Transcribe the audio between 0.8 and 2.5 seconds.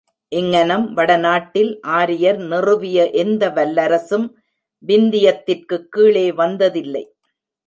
வடநாட்டில் ஆரியர்